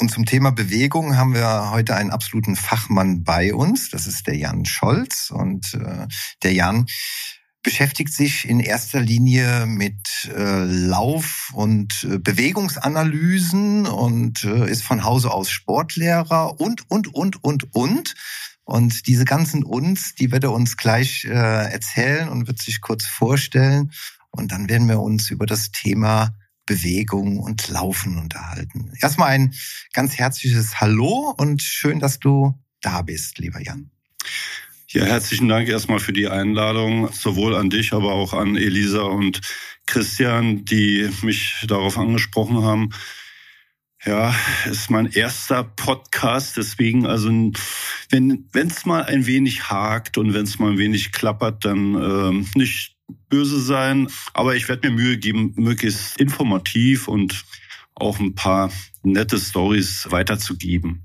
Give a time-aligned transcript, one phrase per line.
[0.00, 3.90] Und zum Thema Bewegung haben wir heute einen absoluten Fachmann bei uns.
[3.90, 5.30] Das ist der Jan Scholz.
[5.30, 6.08] Und äh,
[6.42, 6.86] der Jan
[7.62, 15.04] beschäftigt sich in erster Linie mit äh, Lauf- und äh, Bewegungsanalysen und äh, ist von
[15.04, 18.14] Hause aus Sportlehrer und, und, und, und, und.
[18.64, 23.04] Und diese ganzen uns, die wird er uns gleich äh, erzählen und wird sich kurz
[23.04, 23.92] vorstellen.
[24.30, 26.34] Und dann werden wir uns über das Thema
[26.70, 28.92] Bewegung und Laufen unterhalten.
[29.02, 29.52] Erstmal ein
[29.92, 33.90] ganz herzliches Hallo und schön, dass du da bist, lieber Jan.
[34.86, 39.40] Ja, herzlichen Dank erstmal für die Einladung, sowohl an dich, aber auch an Elisa und
[39.86, 42.90] Christian, die mich darauf angesprochen haben.
[44.04, 44.32] Ja,
[44.70, 47.30] ist mein erster Podcast, deswegen also
[48.10, 52.46] wenn es mal ein wenig hakt und wenn es mal ein wenig klappert, dann äh,
[52.56, 52.94] nicht
[53.28, 57.44] böse sein, aber ich werde mir Mühe geben, möglichst informativ und
[58.00, 58.70] auch ein paar
[59.02, 61.02] nette Stories weiterzugeben.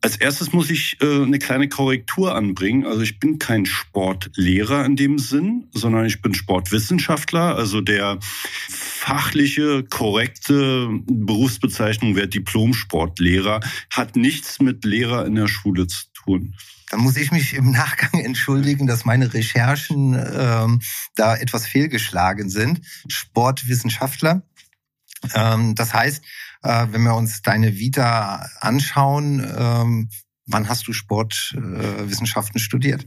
[0.00, 2.86] Als erstes muss ich äh, eine kleine Korrektur anbringen.
[2.86, 7.56] Also ich bin kein Sportlehrer in dem Sinn, sondern ich bin Sportwissenschaftler.
[7.56, 16.04] Also der fachliche, korrekte Berufsbezeichnung wäre Diplom-Sportlehrer, hat nichts mit Lehrer in der Schule zu
[16.14, 16.54] tun.
[16.90, 20.80] Dann muss ich mich im Nachgang entschuldigen, dass meine Recherchen ähm,
[21.16, 22.80] da etwas fehlgeschlagen sind.
[23.08, 24.42] Sportwissenschaftler.
[25.34, 26.22] Ähm, das heißt,
[26.62, 30.08] äh, wenn wir uns deine Vita anschauen, ähm,
[30.48, 33.04] Wann hast du Sportwissenschaften äh, studiert?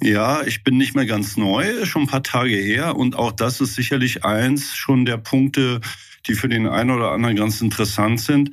[0.00, 2.94] Ja, ich bin nicht mehr ganz neu, schon ein paar Tage her.
[2.94, 5.80] Und auch das ist sicherlich eins schon der Punkte,
[6.26, 8.50] die für den einen oder anderen ganz interessant sind.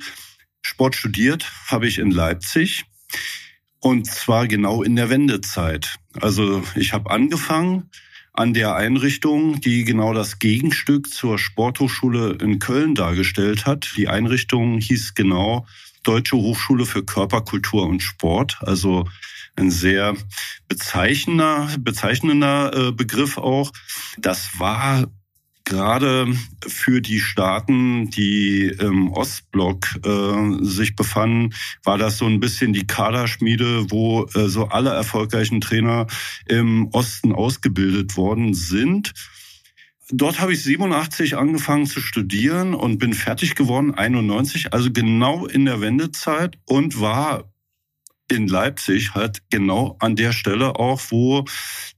[0.60, 2.84] Sport studiert habe ich in Leipzig.
[3.78, 5.96] Und zwar genau in der Wendezeit.
[6.20, 7.90] Also ich habe angefangen
[8.32, 13.92] an der Einrichtung, die genau das Gegenstück zur Sporthochschule in Köln dargestellt hat.
[13.96, 15.66] Die Einrichtung hieß genau
[16.02, 18.58] Deutsche Hochschule für Körperkultur und Sport.
[18.60, 19.06] Also
[19.56, 20.14] ein sehr
[20.68, 23.72] bezeichnender, bezeichnender äh, Begriff auch.
[24.18, 25.06] Das war
[25.70, 26.26] gerade
[26.66, 31.54] für die Staaten, die im Ostblock äh, sich befanden,
[31.84, 36.08] war das so ein bisschen die Kaderschmiede, wo äh, so alle erfolgreichen Trainer
[36.46, 39.14] im Osten ausgebildet worden sind.
[40.10, 45.64] Dort habe ich 87 angefangen zu studieren und bin fertig geworden 91, also genau in
[45.66, 47.44] der Wendezeit und war
[48.30, 51.44] in Leipzig halt genau an der Stelle auch, wo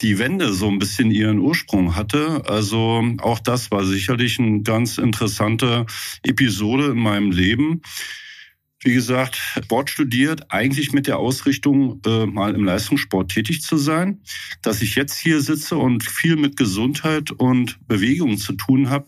[0.01, 2.43] die Wende so ein bisschen ihren Ursprung hatte.
[2.47, 5.87] Also auch das war sicherlich eine ganz interessante
[6.23, 7.83] Episode in meinem Leben.
[8.85, 14.23] Wie gesagt, Sport studiert, eigentlich mit der Ausrichtung, äh, mal im Leistungssport tätig zu sein.
[14.61, 19.07] Dass ich jetzt hier sitze und viel mit Gesundheit und Bewegung zu tun habe,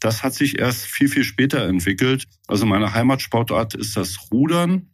[0.00, 2.24] das hat sich erst viel, viel später entwickelt.
[2.48, 4.91] Also meine Heimatsportart ist das Rudern.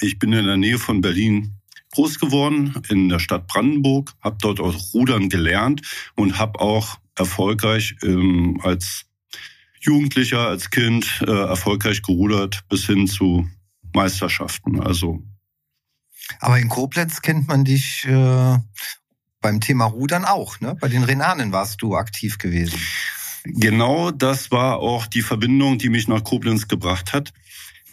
[0.00, 1.58] Ich bin in der Nähe von Berlin
[1.92, 5.82] groß geworden, in der Stadt Brandenburg, habe dort auch Rudern gelernt
[6.14, 9.06] und habe auch erfolgreich ähm, als
[9.80, 13.48] Jugendlicher, als Kind äh, erfolgreich gerudert bis hin zu
[13.94, 14.80] Meisterschaften.
[14.80, 15.22] Also.
[16.40, 18.58] Aber in Koblenz kennt man dich äh,
[19.40, 20.76] beim Thema Rudern auch, ne?
[20.80, 22.78] Bei den Renanen warst du aktiv gewesen.
[23.44, 27.32] Genau das war auch die Verbindung, die mich nach Koblenz gebracht hat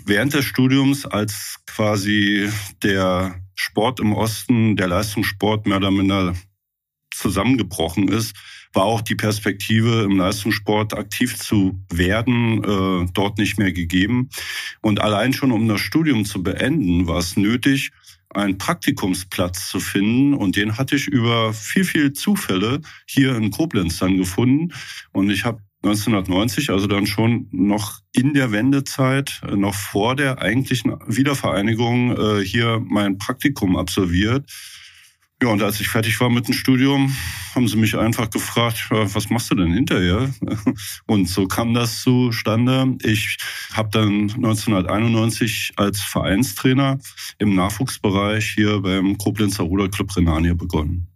[0.04, 2.50] während des Studiums, als quasi
[2.84, 6.36] der Sport im Osten, der Leistungssport mehr oder minder
[7.14, 8.36] zusammengebrochen ist,
[8.74, 14.30] war auch die Perspektive im Leistungssport aktiv zu werden äh, dort nicht mehr gegeben.
[14.82, 17.92] Und allein schon um das Studium zu beenden, war es nötig,
[18.30, 20.34] einen Praktikumsplatz zu finden.
[20.34, 24.74] Und den hatte ich über viel, viel Zufälle hier in Koblenz dann gefunden.
[25.12, 30.42] Und ich habe 1990, also dann schon noch in der Wendezeit, äh, noch vor der
[30.42, 34.50] eigentlichen Wiedervereinigung, äh, hier mein Praktikum absolviert.
[35.44, 37.14] Ja, und als ich fertig war mit dem Studium,
[37.54, 40.34] haben sie mich einfach gefragt, was machst du denn hinterher?
[41.08, 42.98] Und so kam das zustande.
[43.04, 43.38] Ich
[43.74, 47.00] habe dann 1991 als Vereinstrainer
[47.38, 51.15] im Nachwuchsbereich hier beim Koblenzer Ruderclub Renania begonnen.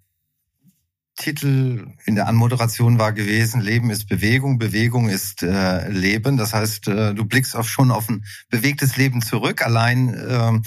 [1.20, 6.38] Titel in der Anmoderation war gewesen, Leben ist Bewegung, Bewegung ist äh, Leben.
[6.38, 10.60] Das heißt, äh, du blickst auch schon auf ein bewegtes Leben zurück, allein äh,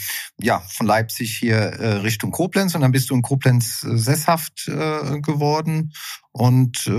[0.44, 4.68] ja von Leipzig hier äh, Richtung Koblenz und dann bist du in Koblenz äh, sesshaft
[4.68, 5.92] äh, geworden.
[6.34, 6.90] Und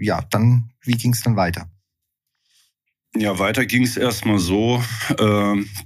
[0.00, 1.70] ja, dann, wie ging es dann weiter?
[3.14, 4.82] Ja, weiter ging es erstmal so,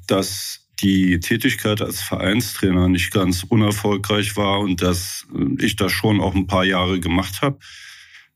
[0.06, 5.26] dass die Tätigkeit als Vereinstrainer nicht ganz unerfolgreich war und dass
[5.58, 7.58] ich das schon auch ein paar Jahre gemacht habe.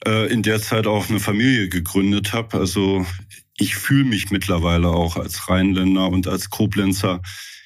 [0.07, 2.59] Äh, in der Zeit auch eine Familie gegründet habe.
[2.59, 3.05] Also
[3.59, 7.21] ich fühle mich mittlerweile auch als Rheinländer und als Koblenzer.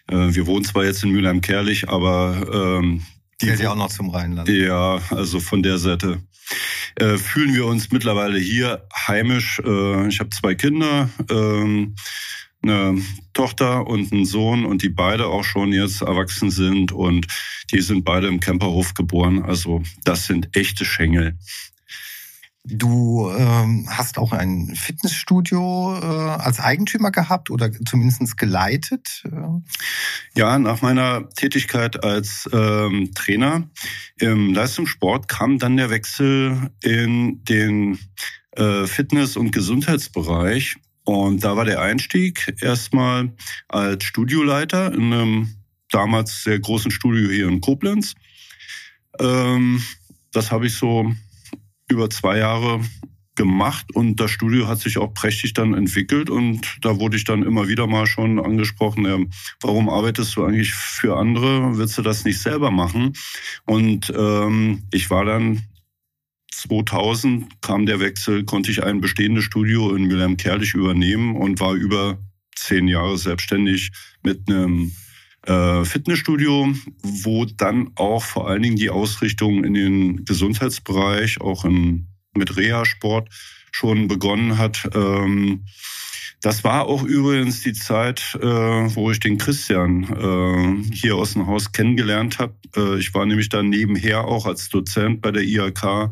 [0.09, 3.03] Äh, wir wohnen zwar jetzt in Mülheim-Kerlich, aber ähm,
[3.41, 4.49] die ja auch noch zum Rheinland.
[4.49, 6.23] Ja, also von der Seite
[6.97, 9.61] äh, fühlen wir uns mittlerweile hier heimisch.
[9.65, 11.09] Äh, ich habe zwei Kinder.
[11.31, 11.95] Ähm,
[12.63, 13.01] eine
[13.33, 17.27] Tochter und einen Sohn und die beide auch schon jetzt erwachsen sind und
[17.73, 19.43] die sind beide im Camperhof geboren.
[19.43, 21.37] Also das sind echte Schengel.
[22.65, 29.25] Du ähm, hast auch ein Fitnessstudio äh, als Eigentümer gehabt oder zumindest geleitet?
[30.37, 33.69] Ja, nach meiner Tätigkeit als ähm, Trainer
[34.17, 37.99] im Leistungssport kam dann der Wechsel in den
[38.53, 43.33] äh, Fitness- und Gesundheitsbereich und da war der Einstieg erstmal
[43.69, 45.55] als Studioleiter in einem
[45.91, 48.15] damals sehr großen Studio hier in Koblenz.
[49.19, 49.83] Ähm,
[50.33, 51.13] das habe ich so
[51.89, 52.81] über zwei Jahre
[53.35, 57.43] gemacht und das Studio hat sich auch prächtig dann entwickelt und da wurde ich dann
[57.43, 59.19] immer wieder mal schon angesprochen, ja,
[59.61, 63.15] warum arbeitest du eigentlich für andere, willst du das nicht selber machen?
[63.65, 65.63] Und ähm, ich war dann
[66.69, 72.19] 2000 kam der Wechsel, konnte ich ein bestehendes Studio in Mülheim-Kerlich übernehmen und war über
[72.55, 73.91] zehn Jahre selbstständig
[74.23, 74.93] mit einem
[75.47, 76.73] äh, Fitnessstudio,
[77.03, 83.29] wo dann auch vor allen Dingen die Ausrichtung in den Gesundheitsbereich, auch in, mit Reha-Sport
[83.73, 84.89] schon begonnen hat.
[84.95, 85.65] Ähm,
[86.43, 91.47] das war auch übrigens die Zeit, äh, wo ich den Christian äh, hier aus dem
[91.47, 92.55] Haus kennengelernt habe.
[92.77, 96.11] Äh, ich war nämlich dann nebenher auch als Dozent bei der IHK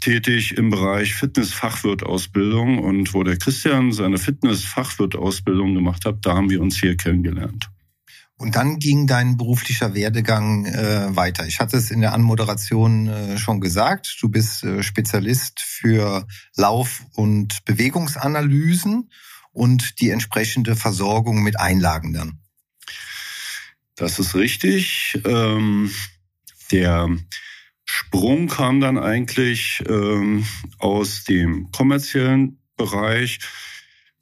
[0.00, 6.60] tätig im Bereich Fitnessfachwirtausbildung und wo der Christian seine Fitnessfachwirtausbildung gemacht hat, da haben wir
[6.60, 7.70] uns hier kennengelernt.
[8.40, 11.46] Und dann ging dein beruflicher Werdegang äh, weiter.
[11.46, 14.16] Ich hatte es in der Anmoderation äh, schon gesagt.
[14.22, 16.26] Du bist äh, Spezialist für
[16.56, 19.10] Lauf- und Bewegungsanalysen
[19.52, 22.38] und die entsprechende Versorgung mit Einlagen dann.
[23.94, 25.20] Das ist richtig.
[25.26, 25.90] Ähm,
[26.72, 27.08] der
[28.00, 30.44] Sprung kam dann eigentlich ähm,
[30.78, 33.40] aus dem kommerziellen Bereich,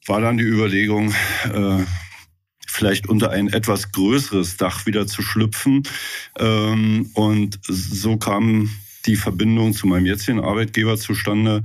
[0.07, 1.15] war dann die Überlegung,
[1.45, 1.85] äh,
[2.67, 5.85] vielleicht unter ein etwas größeres Dach wieder zu schlüpfen.
[6.39, 8.69] Ähm, und so kam
[9.07, 11.63] die Verbindung zu meinem jetzigen Arbeitgeber zustande.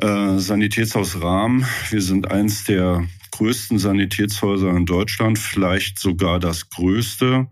[0.00, 1.66] Äh, Sanitätshaus Rahm.
[1.90, 7.48] Wir sind eins der größten Sanitätshäuser in Deutschland, vielleicht sogar das größte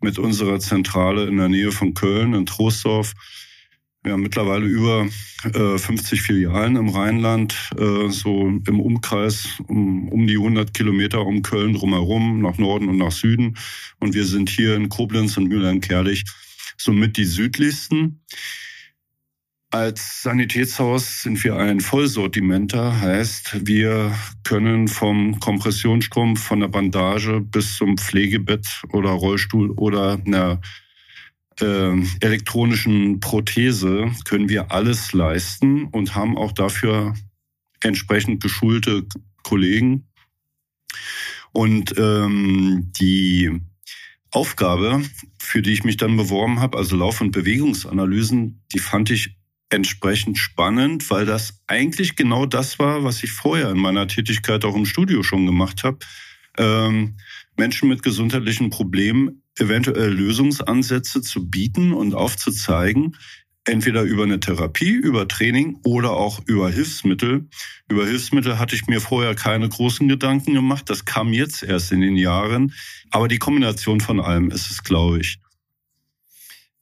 [0.00, 3.14] mit unserer Zentrale in der Nähe von Köln in Troisdorf.
[4.02, 5.06] Wir haben mittlerweile über
[5.44, 11.42] äh, 50 Filialen im Rheinland, äh, so im Umkreis um, um die 100 Kilometer um
[11.42, 13.58] Köln drumherum, nach Norden und nach Süden.
[13.98, 16.24] Und wir sind hier in Koblenz und Mülheim-Kerlich
[16.78, 18.22] somit die südlichsten.
[19.72, 24.12] Als Sanitätshaus sind wir ein Vollsortimenter, heißt, wir
[24.42, 30.60] können vom Kompressionsstrumpf, von der Bandage bis zum Pflegebett oder Rollstuhl oder einer
[31.60, 37.14] äh, elektronischen Prothese können wir alles leisten und haben auch dafür
[37.80, 39.06] entsprechend geschulte
[39.44, 40.08] Kollegen.
[41.52, 43.60] Und ähm, die
[44.32, 45.02] Aufgabe,
[45.38, 49.39] für die ich mich dann beworben habe, also Lauf- und Bewegungsanalysen, die fand ich
[49.70, 54.74] entsprechend spannend, weil das eigentlich genau das war, was ich vorher in meiner Tätigkeit auch
[54.74, 55.98] im Studio schon gemacht habe.
[56.58, 57.16] Ähm,
[57.56, 63.16] Menschen mit gesundheitlichen Problemen eventuell Lösungsansätze zu bieten und aufzuzeigen,
[63.64, 67.48] entweder über eine Therapie, über Training oder auch über Hilfsmittel.
[67.88, 70.88] Über Hilfsmittel hatte ich mir vorher keine großen Gedanken gemacht.
[70.88, 72.74] Das kam jetzt erst in den Jahren.
[73.10, 75.38] Aber die Kombination von allem ist es, glaube ich.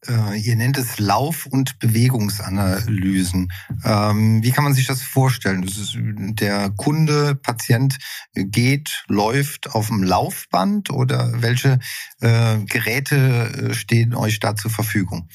[0.07, 3.51] Äh, ihr nennt es Lauf- und Bewegungsanalysen.
[3.85, 5.63] Ähm, wie kann man sich das vorstellen?
[5.63, 7.99] Das ist, der Kunde, Patient
[8.35, 11.81] geht, läuft auf dem Laufband oder welche
[12.21, 15.29] äh, Geräte äh, stehen euch da zur Verfügung?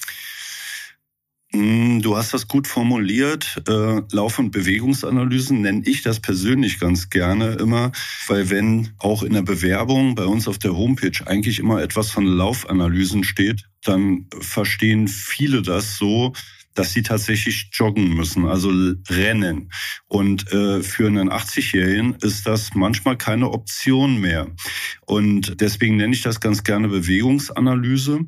[1.52, 3.62] Mm, du hast das gut formuliert.
[3.68, 7.92] Lauf- und Bewegungsanalysen nenne ich das persönlich ganz gerne immer,
[8.28, 12.26] weil wenn auch in der Bewerbung bei uns auf der Homepage eigentlich immer etwas von
[12.26, 16.34] Laufanalysen steht, dann verstehen viele das so,
[16.74, 18.72] dass sie tatsächlich joggen müssen, also
[19.10, 19.72] rennen.
[20.08, 24.48] Und äh, für einen 80-Jährigen ist das manchmal keine Option mehr.
[25.06, 28.22] Und deswegen nenne ich das ganz gerne Bewegungsanalyse.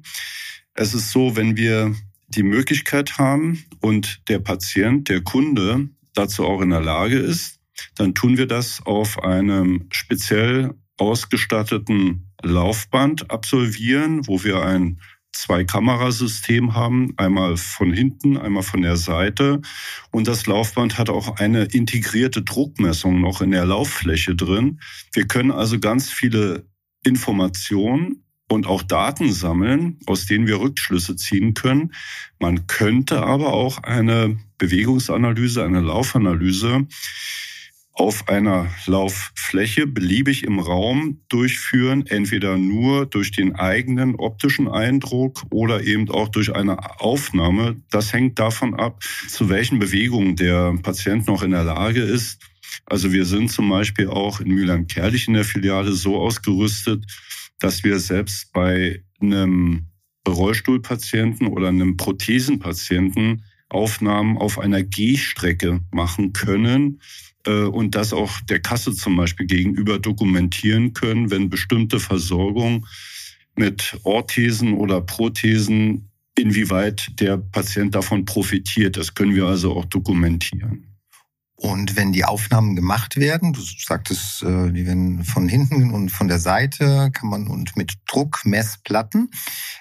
[0.73, 1.95] Es ist so, wenn wir
[2.27, 7.59] die Möglichkeit haben und der Patient, der Kunde dazu auch in der Lage ist,
[7.95, 15.01] dann tun wir das auf einem speziell ausgestatteten Laufband absolvieren, wo wir ein
[15.35, 19.61] Zwei-Kamerasystem haben, einmal von hinten, einmal von der Seite.
[20.11, 24.79] Und das Laufband hat auch eine integrierte Druckmessung noch in der Lauffläche drin.
[25.11, 26.65] Wir können also ganz viele
[27.03, 31.93] Informationen und auch Daten sammeln, aus denen wir Rückschlüsse ziehen können.
[32.39, 36.87] Man könnte aber auch eine Bewegungsanalyse, eine Laufanalyse
[37.95, 45.81] auf einer Lauffläche beliebig im Raum durchführen, entweder nur durch den eigenen optischen Eindruck oder
[45.81, 47.81] eben auch durch eine Aufnahme.
[47.89, 52.41] Das hängt davon ab, zu welchen Bewegungen der Patient noch in der Lage ist.
[52.85, 57.05] Also wir sind zum Beispiel auch in Mülheim-Kerlich in der Filiale so ausgerüstet,
[57.59, 59.87] dass wir selbst bei einem
[60.27, 66.99] Rollstuhlpatienten oder einem Prothesenpatienten Aufnahmen auf einer Gehstrecke machen können
[67.45, 72.85] und das auch der Kasse zum Beispiel gegenüber dokumentieren können, wenn bestimmte Versorgung
[73.55, 78.97] mit Orthesen oder Prothesen, inwieweit der Patient davon profitiert.
[78.97, 80.94] Das können wir also auch dokumentieren.
[81.57, 86.27] Und wenn die Aufnahmen gemacht werden, du sagtest, äh, die werden von hinten und von
[86.27, 89.31] der Seite, kann man und mit Druckmessplatten,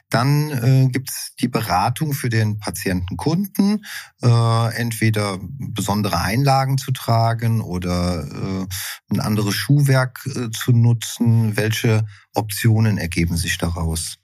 [0.09, 3.85] dann äh, gibt's die Beratung für den Patientenkunden,
[4.23, 8.67] äh, entweder besondere Einlagen zu tragen oder äh,
[9.13, 11.57] ein anderes Schuhwerk äh, zu nutzen.
[11.57, 14.19] Welche Optionen ergeben sich daraus?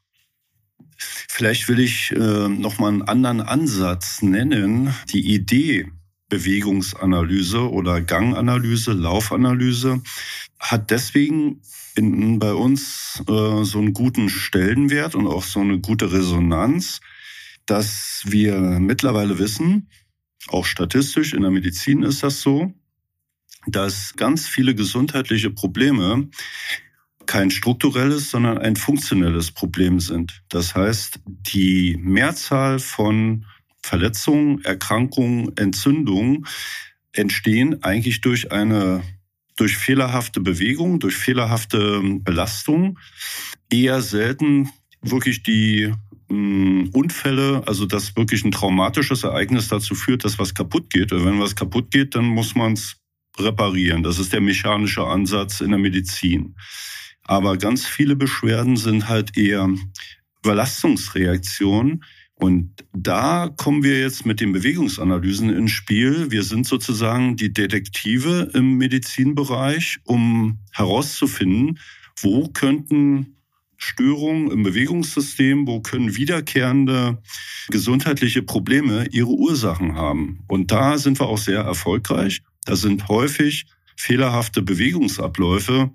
[0.97, 4.95] Vielleicht will ich äh, noch mal einen anderen Ansatz nennen.
[5.09, 5.91] Die Idee
[6.31, 10.01] Bewegungsanalyse oder Ganganalyse, Laufanalyse,
[10.59, 11.61] hat deswegen
[11.95, 17.01] in, bei uns äh, so einen guten Stellenwert und auch so eine gute Resonanz,
[17.67, 19.91] dass wir mittlerweile wissen,
[20.49, 22.73] auch statistisch in der Medizin ist das so,
[23.67, 26.31] dass ganz viele gesundheitliche Probleme
[27.27, 30.43] kein strukturelles, sondern ein funktionelles Problem sind.
[30.49, 33.45] Das heißt, die Mehrzahl von
[33.91, 36.47] Verletzungen, Erkrankungen, Entzündungen
[37.13, 39.03] entstehen eigentlich durch eine
[39.57, 42.99] durch fehlerhafte Bewegung, durch fehlerhafte Belastung,
[43.71, 44.71] eher selten
[45.03, 45.93] wirklich die
[46.29, 51.13] hm, Unfälle, also dass wirklich ein traumatisches Ereignis dazu führt, dass was kaputt geht.
[51.13, 52.97] Und wenn was kaputt geht, dann muss man es
[53.39, 54.05] reparieren.
[54.05, 56.55] Das ist der mechanische Ansatz in der Medizin.
[57.25, 59.69] Aber ganz viele Beschwerden sind halt eher
[60.43, 62.05] Überlastungsreaktionen,
[62.41, 66.31] und da kommen wir jetzt mit den Bewegungsanalysen ins Spiel.
[66.31, 71.79] Wir sind sozusagen die Detektive im Medizinbereich, um herauszufinden,
[72.21, 73.37] wo könnten
[73.77, 77.23] Störungen im Bewegungssystem, wo können wiederkehrende
[77.69, 80.41] gesundheitliche Probleme ihre Ursachen haben.
[80.49, 82.43] Und da sind wir auch sehr erfolgreich.
[82.65, 83.67] Da sind häufig
[83.97, 85.93] fehlerhafte Bewegungsabläufe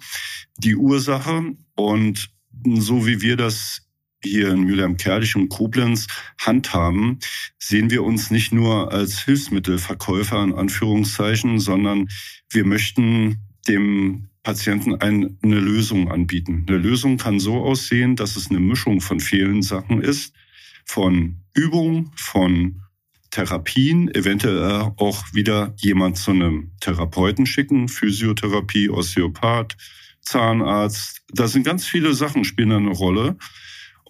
[0.57, 1.55] die Ursache.
[1.75, 2.29] Und
[2.65, 3.84] so wie wir das
[4.25, 6.07] hier in Mülheim-Kerlich und Koblenz
[6.39, 7.19] handhaben,
[7.59, 12.07] sehen wir uns nicht nur als Hilfsmittelverkäufer in Anführungszeichen, sondern
[12.49, 16.65] wir möchten dem Patienten eine Lösung anbieten.
[16.67, 20.33] Eine Lösung kann so aussehen, dass es eine Mischung von vielen Sachen ist,
[20.85, 22.81] von Übung, von
[23.31, 29.75] Therapien, eventuell auch wieder jemand zu einem Therapeuten schicken, Physiotherapie, Osteopath,
[30.21, 31.21] Zahnarzt.
[31.33, 33.37] Da sind ganz viele Sachen spielen eine Rolle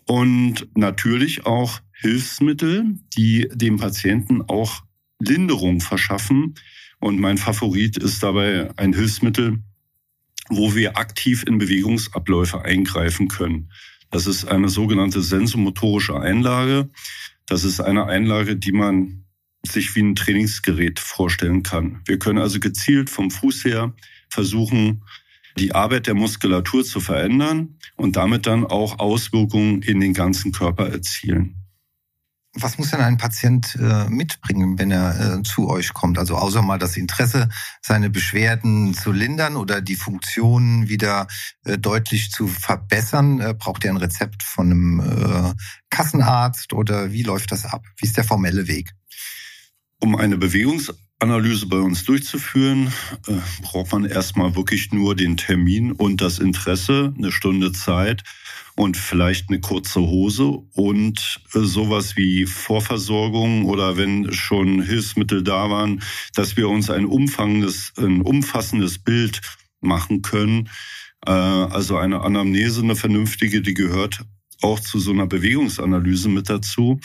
[0.08, 4.84] und natürlich auch Hilfsmittel, die dem Patienten auch
[5.20, 6.56] Linderung verschaffen.
[7.00, 9.60] Und mein Favorit ist dabei ein Hilfsmittel,
[10.50, 13.72] wo wir aktiv in Bewegungsabläufe eingreifen können.
[14.12, 16.90] Das ist eine sogenannte sensomotorische Einlage.
[17.46, 19.26] Das ist eine Einlage, die man
[19.64, 22.02] sich wie ein Trainingsgerät vorstellen kann.
[22.06, 23.94] Wir können also gezielt vom Fuß her
[24.30, 25.04] versuchen,
[25.58, 30.90] die Arbeit der Muskulatur zu verändern und damit dann auch Auswirkungen in den ganzen Körper
[30.90, 31.66] erzielen.
[32.58, 36.18] Was muss denn ein Patient äh, mitbringen, wenn er äh, zu euch kommt?
[36.18, 37.50] Also außer mal das Interesse,
[37.82, 41.28] seine Beschwerden zu lindern oder die Funktionen wieder
[41.66, 45.56] äh, deutlich zu verbessern, braucht er ein Rezept von einem
[45.90, 47.84] Kassenarzt oder wie läuft das ab?
[47.98, 48.92] Wie ist der formelle Weg?
[50.00, 50.94] Um eine Bewegungs
[51.26, 52.94] Analyse bei uns durchzuführen,
[53.28, 58.24] äh, braucht man erstmal wirklich nur den Termin und das Interesse, eine Stunde Zeit.
[58.78, 65.70] und vielleicht eine kurze Hose und äh, sowas wie Vorversorgung oder wenn schon Hilfsmittel da
[65.70, 66.04] waren,
[66.36, 69.40] dass wir uns ein umfangendes, ein umfassendes Bild
[69.80, 70.70] machen können.
[71.26, 74.26] Äh, also eine Anamnese, eine vernünftige, die gehört
[74.62, 77.00] auch zu so einer Bewegungsanalyse mit dazu.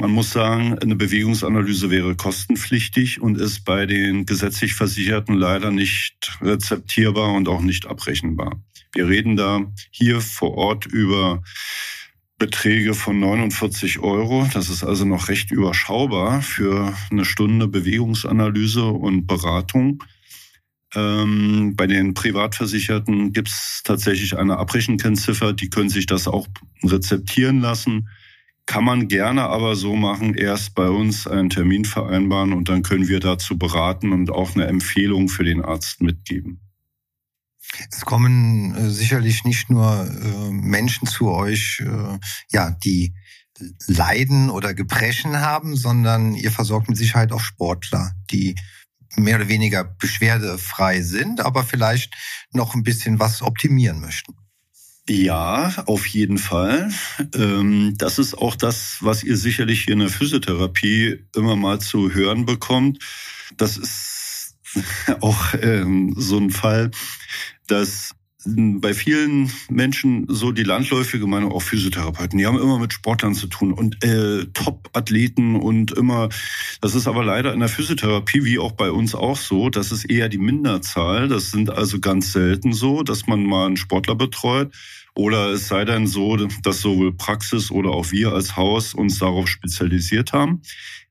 [0.00, 6.38] Man muss sagen, eine Bewegungsanalyse wäre kostenpflichtig und ist bei den gesetzlich Versicherten leider nicht
[6.40, 8.62] rezeptierbar und auch nicht abrechenbar.
[8.94, 11.42] Wir reden da hier vor Ort über
[12.38, 14.48] Beträge von 49 Euro.
[14.54, 20.02] Das ist also noch recht überschaubar für eine Stunde Bewegungsanalyse und Beratung.
[20.94, 26.48] Ähm, bei den Privatversicherten gibt es tatsächlich eine Abrechenkennziffer, die können sich das auch
[26.82, 28.08] rezeptieren lassen.
[28.70, 33.08] Kann man gerne aber so machen, erst bei uns einen Termin vereinbaren und dann können
[33.08, 36.60] wir dazu beraten und auch eine Empfehlung für den Arzt mitgeben.
[37.90, 42.18] Es kommen äh, sicherlich nicht nur äh, Menschen zu euch, äh,
[42.52, 43.12] ja, die
[43.88, 48.54] Leiden oder Gebrechen haben, sondern ihr versorgt mit Sicherheit auch Sportler, die
[49.16, 52.14] mehr oder weniger beschwerdefrei sind, aber vielleicht
[52.52, 54.36] noch ein bisschen was optimieren möchten.
[55.10, 56.88] Ja, auf jeden Fall.
[57.34, 62.14] Ähm, das ist auch das, was ihr sicherlich hier in der Physiotherapie immer mal zu
[62.14, 63.00] hören bekommt.
[63.56, 64.54] Das ist
[65.20, 66.92] auch ähm, so ein Fall,
[67.66, 68.14] dass
[68.46, 73.48] bei vielen Menschen so die landläufige Meinung, auch Physiotherapeuten, die haben immer mit Sportlern zu
[73.48, 76.28] tun und äh, Top-Athleten und immer,
[76.80, 80.04] das ist aber leider in der Physiotherapie wie auch bei uns auch so, das ist
[80.04, 81.28] eher die Minderzahl.
[81.28, 84.72] Das sind also ganz selten so, dass man mal einen Sportler betreut.
[85.14, 89.48] Oder es sei dann so, dass sowohl Praxis oder auch wir als Haus uns darauf
[89.48, 90.62] spezialisiert haben.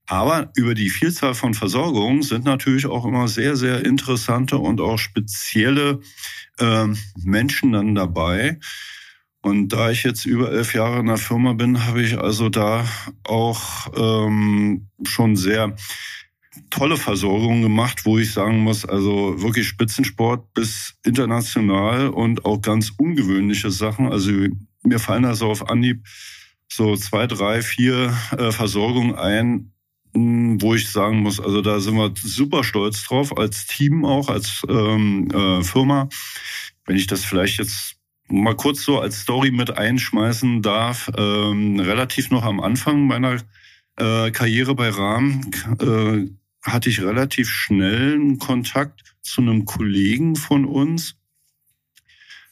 [0.08, 4.98] Aber über die Vielzahl von Versorgungen sind natürlich auch immer sehr, sehr interessante und auch
[4.98, 6.00] spezielle
[6.58, 6.88] äh,
[7.24, 8.60] Menschen dann dabei.
[9.42, 12.86] Und da ich jetzt über elf Jahre in der Firma bin, habe ich also da
[13.24, 15.76] auch ähm, schon sehr
[16.70, 22.92] tolle Versorgung gemacht, wo ich sagen muss, also wirklich Spitzensport bis international und auch ganz
[22.98, 24.12] ungewöhnliche Sachen.
[24.12, 24.32] Also
[24.84, 26.06] mir fallen da so auf Anhieb
[26.72, 29.72] so zwei, drei, vier äh, Versorgungen ein,
[30.14, 34.30] hm, wo ich sagen muss, also da sind wir super stolz drauf, als Team auch,
[34.30, 36.10] als ähm, äh, Firma.
[36.86, 37.96] Wenn ich das vielleicht jetzt
[38.28, 43.38] mal kurz so als Story mit einschmeißen darf, ähm, relativ noch am Anfang meiner
[43.98, 45.42] äh, Karriere bei Rahm
[45.80, 46.30] äh,
[46.64, 51.16] hatte ich relativ schnell einen Kontakt zu einem Kollegen von uns,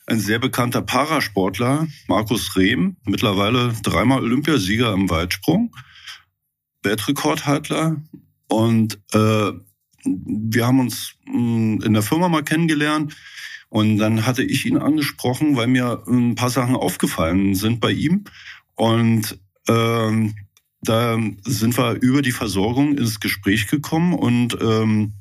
[0.05, 5.75] ein sehr bekannter Parasportler, Markus Rehm, mittlerweile dreimal Olympiasieger im Weitsprung,
[6.81, 8.01] Weltrekordhalter.
[8.47, 9.51] Und äh,
[10.05, 13.15] wir haben uns hm, in der Firma mal kennengelernt.
[13.69, 18.23] Und dann hatte ich ihn angesprochen, weil mir ein paar Sachen aufgefallen sind bei ihm.
[18.75, 20.35] Und ähm,
[20.81, 25.13] da sind wir über die Versorgung ins Gespräch gekommen und ähm,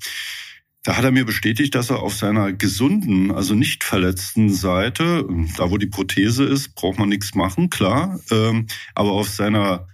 [0.83, 5.71] da hat er mir bestätigt, dass er auf seiner gesunden, also nicht verletzten Seite, da
[5.71, 9.88] wo die Prothese ist, braucht man nichts machen, klar, ähm, aber auf seiner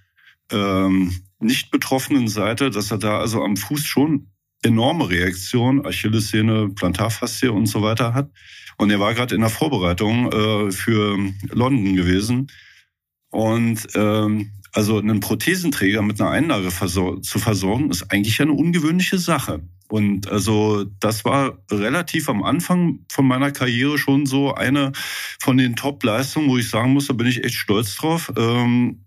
[0.50, 4.28] ähm, nicht betroffenen Seite, dass er da also am Fuß schon
[4.62, 8.30] enorme Reaktion, Achillessehne, Plantarfaszie und so weiter hat.
[8.76, 11.18] Und er war gerade in der Vorbereitung äh, für
[11.50, 12.48] London gewesen.
[13.32, 19.18] Und ähm, also einen Prothesenträger mit einer Einlage versor zu versorgen, ist eigentlich eine ungewöhnliche
[19.18, 19.60] Sache.
[19.88, 24.92] Und also das war relativ am Anfang von meiner Karriere schon so eine
[25.38, 28.32] von den Top-Leistungen, wo ich sagen muss, da bin ich echt stolz drauf.
[28.38, 29.04] Ähm,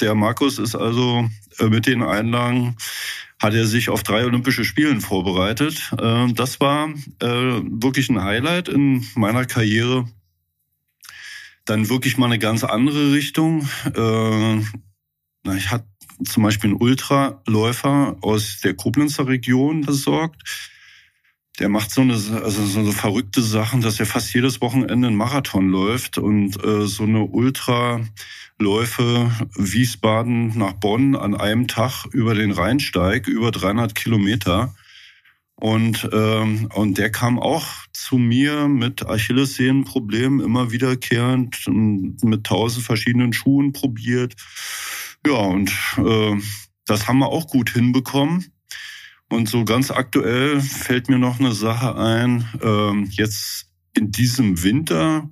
[0.00, 2.76] der Markus ist also äh, mit den Einlagen
[3.38, 5.90] hat er sich auf drei Olympische Spielen vorbereitet.
[5.98, 10.06] Äh, das war äh, wirklich ein Highlight in meiner Karriere.
[11.64, 13.68] Dann wirklich mal eine ganz andere Richtung.
[13.94, 14.60] Äh,
[15.44, 15.86] na, ich hatte
[16.24, 20.42] zum Beispiel einen Ultraläufer aus der Koblenzer Region besorgt.
[21.58, 25.16] Der macht so eine, also so eine verrückte Sachen, dass er fast jedes Wochenende einen
[25.16, 32.52] Marathon läuft und äh, so eine Ultraläufe Wiesbaden nach Bonn an einem Tag über den
[32.52, 34.74] Rheinsteig, über 300 Kilometer.
[35.56, 37.66] Und, ähm, und der kam auch
[38.02, 44.34] zu mir mit Achillessehnenproblemen, immer wiederkehrend, mit tausend verschiedenen Schuhen probiert.
[45.26, 46.40] Ja, und äh,
[46.86, 48.52] das haben wir auch gut hinbekommen.
[49.28, 52.48] Und so ganz aktuell fällt mir noch eine Sache ein.
[52.62, 55.28] Ähm, jetzt in diesem Winter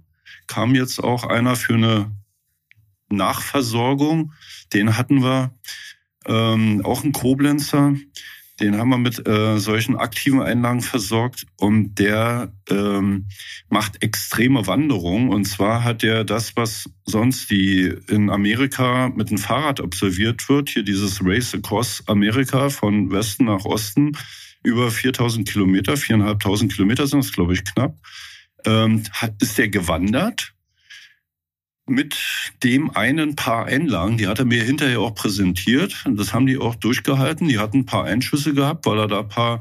[0.46, 2.12] kam jetzt auch einer für eine
[3.08, 4.32] Nachversorgung.
[4.72, 5.52] Den hatten wir,
[6.26, 7.94] ähm, auch ein Koblenzer.
[8.60, 13.28] Den haben wir mit äh, solchen aktiven Einlagen versorgt und der ähm,
[13.68, 15.28] macht extreme Wanderungen.
[15.28, 20.70] Und zwar hat er das, was sonst die in Amerika mit dem Fahrrad absolviert wird,
[20.70, 24.12] hier dieses Race Across Amerika von Westen nach Osten,
[24.64, 27.96] über 4000 Kilometer, 4.500 Kilometer sind es, glaube ich, knapp,
[28.64, 29.04] ähm,
[29.40, 30.52] ist der gewandert
[31.88, 32.16] mit
[32.62, 36.04] dem einen Paar Einlagen, die hat er mir hinterher auch präsentiert.
[36.08, 37.48] Das haben die auch durchgehalten.
[37.48, 39.60] Die hatten ein paar Einschüsse gehabt, weil er da paar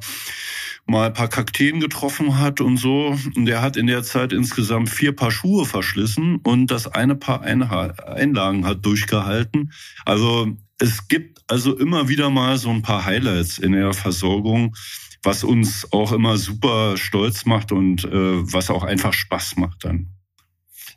[0.88, 3.18] mal ein paar Kakteen getroffen hat und so.
[3.36, 7.42] Und der hat in der Zeit insgesamt vier Paar Schuhe verschlissen und das eine Paar
[7.42, 9.72] Einlagen hat durchgehalten.
[10.06, 14.76] Also es gibt also immer wieder mal so ein paar Highlights in der Versorgung,
[15.24, 20.17] was uns auch immer super stolz macht und äh, was auch einfach Spaß macht dann.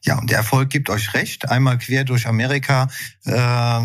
[0.03, 2.89] Ja, und der Erfolg gibt euch recht, einmal quer durch Amerika
[3.25, 3.81] äh,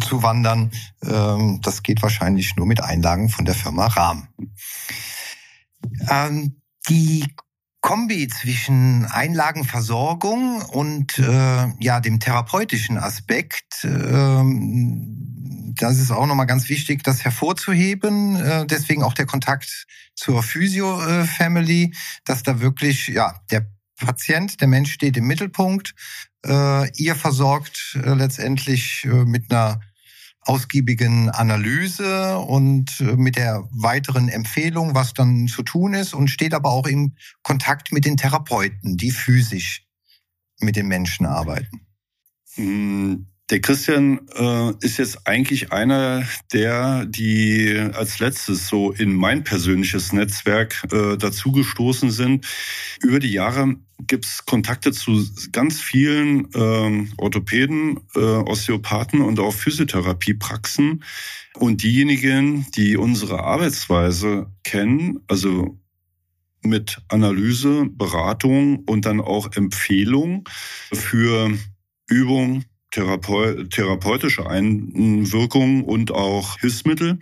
[0.00, 0.70] zu wandern.
[1.00, 4.28] Äh, das geht wahrscheinlich nur mit Einlagen von der Firma Rahm.
[6.10, 7.24] Ähm, die
[7.80, 14.42] Kombi zwischen Einlagenversorgung und äh, ja dem therapeutischen Aspekt, äh,
[15.80, 18.36] das ist auch nochmal ganz wichtig, das hervorzuheben.
[18.36, 24.68] Äh, deswegen auch der Kontakt zur Physio Family, dass da wirklich ja der Patient, der
[24.68, 25.94] Mensch steht im Mittelpunkt.
[26.44, 29.80] Äh, ihr versorgt äh, letztendlich äh, mit einer
[30.42, 36.54] ausgiebigen Analyse und äh, mit der weiteren Empfehlung, was dann zu tun ist und steht
[36.54, 39.84] aber auch im Kontakt mit den Therapeuten, die physisch
[40.60, 41.86] mit den Menschen arbeiten.
[43.50, 50.12] Der Christian äh, ist jetzt eigentlich einer der, die als letztes so in mein persönliches
[50.12, 52.46] Netzwerk äh, dazugestoßen sind.
[53.02, 61.02] Über die Jahre gibt's Kontakte zu ganz vielen äh, Orthopäden, äh, Osteopathen und auch Physiotherapiepraxen.
[61.54, 65.78] Und diejenigen, die unsere Arbeitsweise kennen, also
[66.62, 70.46] mit Analyse, Beratung und dann auch Empfehlung
[70.92, 71.50] für
[72.08, 77.18] Übung, Therapeut, therapeutische Einwirkungen und auch Hilfsmittel.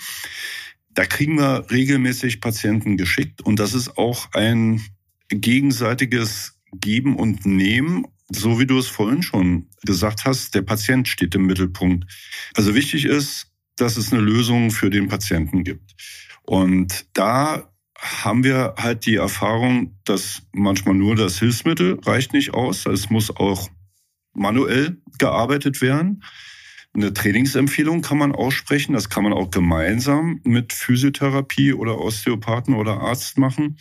[0.90, 4.80] Da kriegen wir regelmäßig Patienten geschickt und das ist auch ein
[5.28, 11.34] gegenseitiges Geben und Nehmen, so wie du es vorhin schon gesagt hast, der Patient steht
[11.34, 12.10] im Mittelpunkt.
[12.54, 15.94] Also wichtig ist, dass es eine Lösung für den Patienten gibt.
[16.42, 22.86] Und da haben wir halt die Erfahrung, dass manchmal nur das Hilfsmittel reicht nicht aus.
[22.86, 23.68] Es muss auch
[24.36, 26.22] manuell gearbeitet werden.
[26.94, 28.94] Eine Trainingsempfehlung kann man aussprechen.
[28.94, 33.78] Das kann man auch gemeinsam mit Physiotherapie oder Osteopathen oder Arzt machen.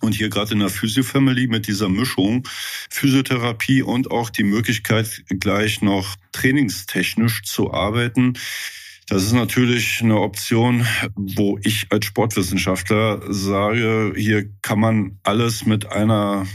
[0.00, 2.46] Und hier gerade in der Physio-Family mit dieser Mischung
[2.88, 8.34] Physiotherapie und auch die Möglichkeit, gleich noch trainingstechnisch zu arbeiten.
[9.08, 15.86] Das ist natürlich eine Option, wo ich als Sportwissenschaftler sage, hier kann man alles mit
[15.86, 16.46] einer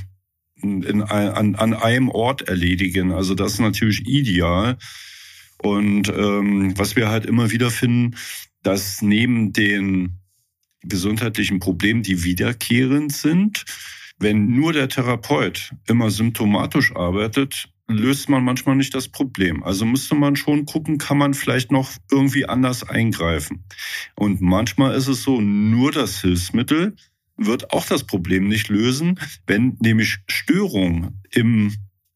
[0.83, 3.11] in, an, an einem Ort erledigen.
[3.11, 4.77] Also das ist natürlich ideal.
[5.61, 8.15] Und ähm, was wir halt immer wieder finden,
[8.63, 10.19] dass neben den
[10.83, 13.65] gesundheitlichen Problemen, die wiederkehrend sind,
[14.17, 19.63] wenn nur der Therapeut immer symptomatisch arbeitet, löst man manchmal nicht das Problem.
[19.63, 23.65] Also müsste man schon gucken, kann man vielleicht noch irgendwie anders eingreifen.
[24.15, 26.95] Und manchmal ist es so, nur das Hilfsmittel
[27.37, 31.73] wird auch das Problem nicht lösen, wenn nämlich Störungen im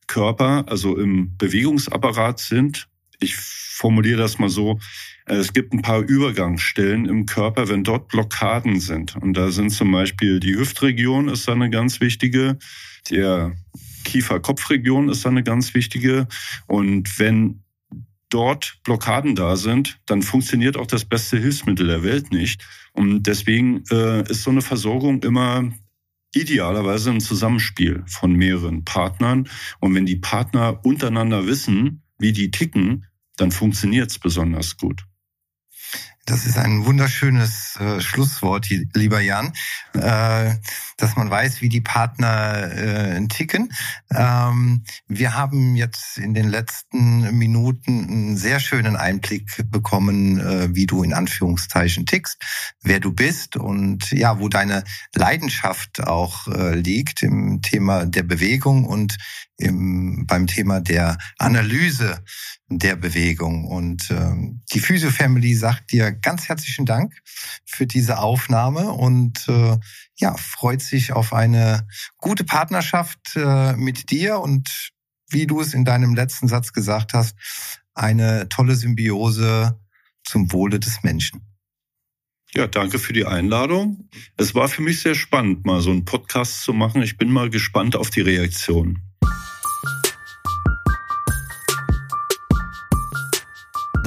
[0.07, 2.87] Körper, also im Bewegungsapparat sind.
[3.19, 4.79] Ich formuliere das mal so.
[5.25, 9.15] Es gibt ein paar Übergangsstellen im Körper, wenn dort Blockaden sind.
[9.15, 12.57] Und da sind zum Beispiel die Hüftregion ist da eine ganz wichtige,
[13.09, 13.53] der
[14.05, 16.27] Kiefer-Kopfregion ist da eine ganz wichtige.
[16.65, 17.63] Und wenn
[18.29, 22.63] dort Blockaden da sind, dann funktioniert auch das beste Hilfsmittel der Welt nicht.
[22.99, 25.71] Und deswegen äh, ist so eine Versorgung immer
[26.35, 29.47] idealerweise ein Zusammenspiel von mehreren Partnern.
[29.79, 33.05] Und wenn die Partner untereinander wissen, wie die ticken,
[33.37, 35.05] dann funktioniert es besonders gut.
[36.25, 39.51] Das ist ein wunderschönes äh, Schlusswort, lieber Jan,
[39.93, 40.53] äh,
[40.97, 43.73] dass man weiß, wie die Partner äh, ticken.
[44.13, 50.85] Ähm, wir haben jetzt in den letzten Minuten einen sehr schönen Einblick bekommen, äh, wie
[50.85, 52.37] du in Anführungszeichen tickst,
[52.83, 54.83] wer du bist und ja, wo deine
[55.15, 59.17] Leidenschaft auch äh, liegt im Thema der Bewegung und
[59.57, 62.23] im, beim Thema der Analyse
[62.69, 63.65] der Bewegung.
[63.65, 67.21] Und ähm, die Physio Family sagt dir ganz herzlichen Dank
[67.65, 69.77] für diese Aufnahme und äh,
[70.17, 74.91] ja, freut sich auf eine gute Partnerschaft äh, mit dir und
[75.29, 77.35] wie du es in deinem letzten Satz gesagt hast,
[77.93, 79.79] eine tolle Symbiose
[80.23, 81.41] zum Wohle des Menschen.
[82.53, 84.09] Ja, danke für die Einladung.
[84.37, 87.03] Es war für mich sehr spannend, mal so einen Podcast zu machen.
[87.03, 89.08] Ich bin mal gespannt auf die Reaktion.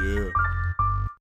[0.00, 0.30] yeah.